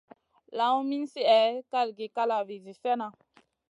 [0.57, 1.39] Lawn min slihè
[1.71, 3.07] kalgi kalavi zi slena.